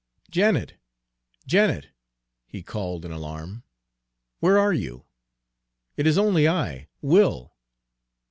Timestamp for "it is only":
5.95-6.47